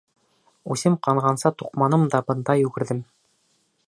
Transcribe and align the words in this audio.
Үсем 0.75 0.95
ҡанғанса 1.07 1.51
туҡманым 1.59 2.07
да 2.15 2.23
бында 2.31 2.57
йүгерҙем! 2.63 3.05